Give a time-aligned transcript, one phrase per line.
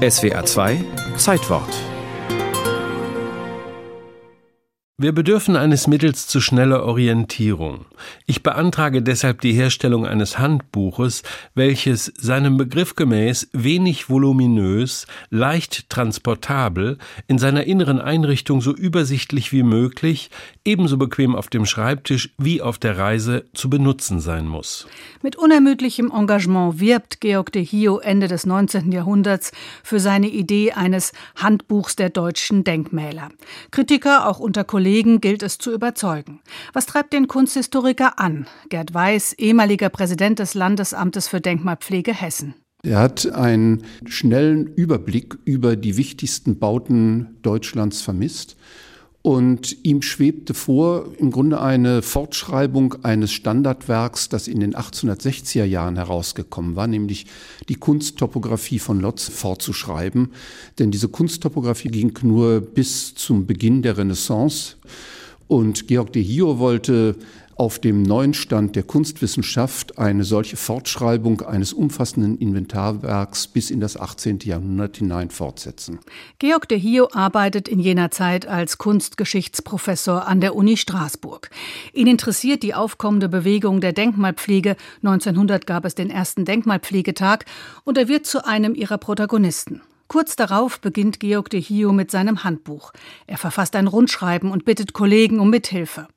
[0.00, 0.78] SWA 2
[1.16, 1.99] Zeitwort
[5.02, 7.86] Wir bedürfen eines Mittels zu schneller Orientierung.
[8.26, 11.22] Ich beantrage deshalb die Herstellung eines Handbuches,
[11.54, 16.98] welches seinem Begriff gemäß wenig voluminös, leicht transportabel,
[17.28, 20.28] in seiner inneren Einrichtung so übersichtlich wie möglich,
[20.66, 24.86] ebenso bequem auf dem Schreibtisch wie auf der Reise zu benutzen sein muss.
[25.22, 28.92] Mit unermüdlichem Engagement wirbt Georg de Hio Ende des 19.
[28.92, 33.30] Jahrhunderts für seine Idee eines Handbuchs der deutschen Denkmäler.
[33.70, 36.40] Kritiker, auch unter Kollegen, Kollegen gilt es zu überzeugen.
[36.72, 38.48] Was treibt den Kunsthistoriker an?
[38.70, 42.54] Gerd Weiß, ehemaliger Präsident des Landesamtes für Denkmalpflege Hessen.
[42.82, 48.56] Er hat einen schnellen Überblick über die wichtigsten Bauten Deutschlands vermisst
[49.22, 55.96] und ihm schwebte vor, im Grunde eine Fortschreibung eines Standardwerks, das in den 1860er Jahren
[55.96, 57.26] herausgekommen war, nämlich
[57.68, 60.30] die Kunsttopographie von Lotz fortzuschreiben.
[60.78, 64.76] Denn diese Kunsttopographie ging nur bis zum Beginn der Renaissance.
[65.48, 67.16] Und Georg de Hio wollte
[67.60, 73.98] auf dem neuen Stand der Kunstwissenschaft eine solche Fortschreibung eines umfassenden Inventarwerks bis in das
[73.98, 74.38] 18.
[74.44, 75.98] Jahrhundert hinein fortsetzen.
[76.38, 81.50] Georg de Hio arbeitet in jener Zeit als Kunstgeschichtsprofessor an der Uni Straßburg.
[81.92, 84.74] Ihn interessiert die aufkommende Bewegung der Denkmalpflege.
[85.02, 87.44] 1900 gab es den ersten Denkmalpflegetag
[87.84, 89.82] und er wird zu einem ihrer Protagonisten.
[90.10, 92.90] Kurz darauf beginnt Georg de Hio mit seinem Handbuch.
[93.28, 96.08] Er verfasst ein Rundschreiben und bittet Kollegen um Mithilfe.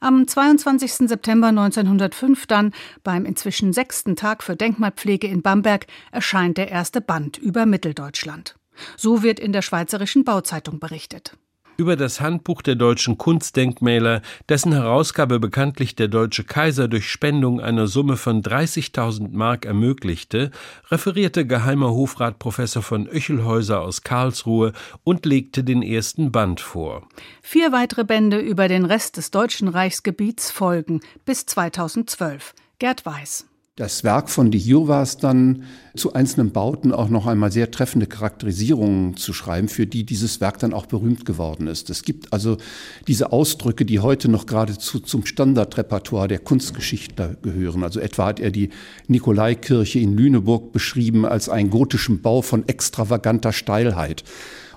[0.00, 1.08] Am 22.
[1.08, 2.72] September 1905 dann,
[3.04, 8.56] beim inzwischen sechsten Tag für Denkmalpflege in Bamberg, erscheint der erste Band über Mitteldeutschland.
[8.96, 11.36] So wird in der Schweizerischen Bauzeitung berichtet
[11.76, 17.86] über das Handbuch der deutschen Kunstdenkmäler, dessen Herausgabe bekanntlich der deutsche Kaiser durch Spendung einer
[17.86, 20.50] Summe von 30.000 Mark ermöglichte,
[20.90, 24.72] referierte Geheimer Hofrat Professor von Öchelhäuser aus Karlsruhe
[25.04, 27.08] und legte den ersten Band vor.
[27.42, 32.54] Vier weitere Bände über den Rest des Deutschen Reichsgebiets folgen bis 2012.
[32.78, 33.46] Gerd Weiß.
[33.78, 35.64] Das Werk von De es dann,
[35.94, 40.58] zu einzelnen Bauten auch noch einmal sehr treffende Charakterisierungen zu schreiben, für die dieses Werk
[40.60, 41.90] dann auch berühmt geworden ist.
[41.90, 42.56] Es gibt also
[43.06, 47.82] diese Ausdrücke, die heute noch geradezu zum Standardrepertoire der Kunstgeschichte gehören.
[47.82, 48.70] Also etwa hat er die
[49.08, 54.24] Nikolaikirche in Lüneburg beschrieben als einen gotischen Bau von extravaganter Steilheit.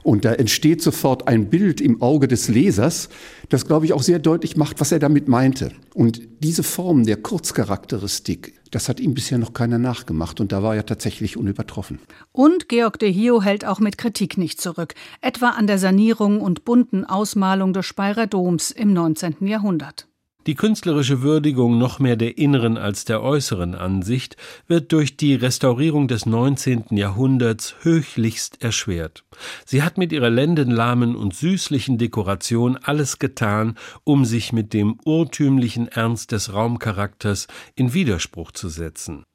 [0.04, 3.10] Und da entsteht sofort ein Bild im Auge des Lesers,
[3.50, 5.72] das, glaube ich, auch sehr deutlich macht, was er damit meinte.
[5.94, 10.76] Und diese Form der Kurzcharakteristik, das hat ihm bisher noch keiner nachgemacht und da war
[10.76, 12.00] er tatsächlich unübertroffen.
[12.32, 16.66] Und Georg de Hio hält auch mit Kritik nicht zurück, etwa an der Sanierung und
[16.66, 19.48] bunten Ausmalung des Speyerer Doms im 19.
[19.48, 20.09] Jahrhundert.
[20.50, 26.08] Die künstlerische Würdigung noch mehr der inneren als der äußeren Ansicht wird durch die Restaurierung
[26.08, 26.86] des 19.
[26.90, 29.24] Jahrhunderts höchlichst erschwert.
[29.64, 35.88] Sie hat mit ihrer lendenlahmen und süßlichen Dekoration alles getan, um sich mit dem urtümlichen
[35.88, 37.46] Ernst des Raumcharakters
[37.76, 39.26] in Widerspruch zu setzen.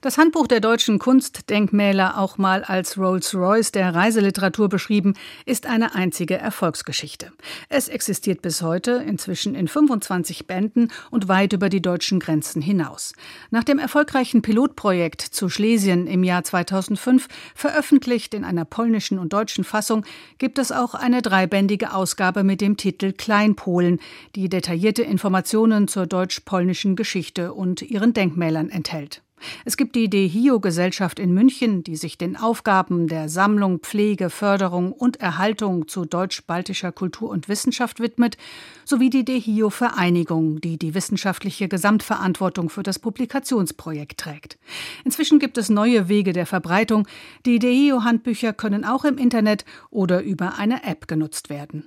[0.00, 5.14] Das Handbuch der deutschen Kunstdenkmäler, auch mal als Rolls-Royce der Reiseliteratur beschrieben,
[5.46, 7.32] ist eine einzige Erfolgsgeschichte.
[7.68, 13.14] Es existiert bis heute, inzwischen in 25 Bänden und weit über die deutschen Grenzen hinaus.
[13.50, 19.64] Nach dem erfolgreichen Pilotprojekt zu Schlesien im Jahr 2005, veröffentlicht in einer polnischen und deutschen
[19.64, 20.04] Fassung,
[20.38, 24.00] gibt es auch eine dreibändige Ausgabe mit dem Titel Kleinpolen,
[24.36, 29.23] die detaillierte Informationen zur deutsch-polnischen Geschichte und ihren Denkmälern enthält.
[29.64, 35.20] Es gibt die DEHIO-Gesellschaft in München, die sich den Aufgaben der Sammlung, Pflege, Förderung und
[35.20, 38.36] Erhaltung zu deutsch-baltischer Kultur und Wissenschaft widmet,
[38.84, 44.58] sowie die DEHIO-Vereinigung, die die wissenschaftliche Gesamtverantwortung für das Publikationsprojekt trägt.
[45.04, 47.08] Inzwischen gibt es neue Wege der Verbreitung.
[47.46, 51.82] Die DEHIO-Handbücher können auch im Internet oder über eine App genutzt werden.